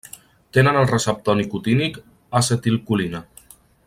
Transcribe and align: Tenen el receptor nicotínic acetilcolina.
Tenen 0.57 0.79
el 0.79 0.87
receptor 0.91 1.37
nicotínic 1.41 1.99
acetilcolina. 2.43 3.21